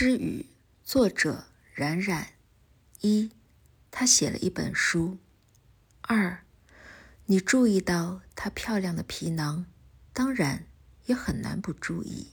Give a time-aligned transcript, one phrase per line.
[0.00, 0.46] 诗语，
[0.84, 2.34] 作者冉冉。
[3.00, 3.32] 一，
[3.90, 5.18] 他写了一本书。
[6.02, 6.44] 二，
[7.26, 9.66] 你注意到他漂亮的皮囊，
[10.12, 10.66] 当然
[11.06, 12.28] 也很难不注意。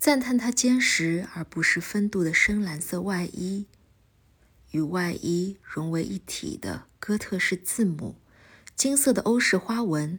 [0.00, 3.66] 赞叹他坚实而不失风度的深蓝色外衣，
[4.72, 8.16] 与外衣融为一体的哥特式字母，
[8.74, 10.18] 金色的欧式花纹，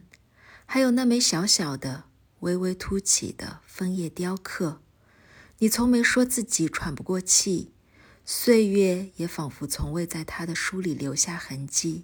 [0.64, 2.04] 还有那枚小小的、
[2.40, 4.80] 微微凸起的枫叶雕刻。
[5.62, 7.70] 你从没说自己喘不过气，
[8.24, 12.02] 岁月也仿佛从未在他的书里留下痕迹。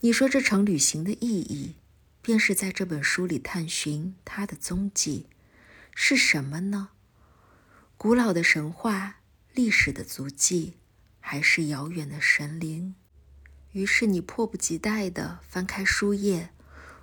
[0.00, 1.76] 你说这场旅行的意义，
[2.20, 5.26] 便是在这本书里探寻他的踪迹，
[5.94, 6.90] 是什么呢？
[7.96, 9.20] 古老的神话、
[9.54, 10.74] 历史的足迹，
[11.18, 12.94] 还是遥远的神灵？
[13.70, 16.50] 于是你迫不及待地翻开书页，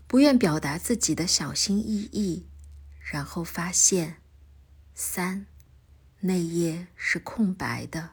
[0.06, 2.46] 不愿表达自己的小心翼翼，
[3.02, 4.18] 然后发现
[4.94, 5.48] 三。
[6.22, 8.12] 那页是空白的。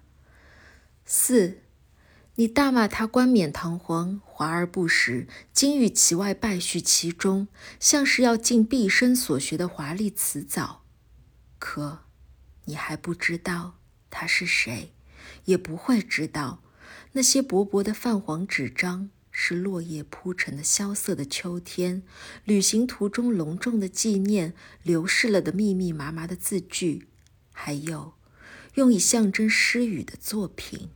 [1.05, 1.63] 四，
[2.37, 7.49] 你大骂他冠冕堂皇、华而不实，金玉其外，败絮其中，
[7.81, 10.83] 像是要尽毕生所学的华丽辞藻。
[11.59, 12.01] 可，
[12.67, 13.79] 你还不知道
[14.11, 14.93] 他是谁，
[15.47, 16.63] 也不会知道
[17.13, 22.03] 那些薄薄的泛黄纸张是落叶铺成的萧瑟的秋天，
[22.45, 27.09] 旅行途中隆重的纪念，流逝了的密密麻麻的字句。
[27.59, 28.13] 还有，
[28.75, 30.91] 用以象征诗语的作品。